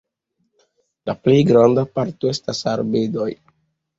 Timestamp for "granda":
1.51-1.83